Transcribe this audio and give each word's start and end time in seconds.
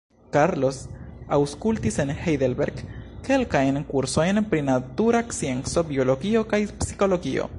Karlo 0.35 0.69
aŭskultis 1.37 1.99
en 2.03 2.13
Heidelberg 2.21 2.81
kelkajn 3.29 3.77
kursojn 3.91 4.43
pri 4.55 4.65
natura 4.73 5.23
scienco, 5.37 5.87
biologio 5.93 6.45
kaj 6.55 6.65
psikologio. 6.83 7.49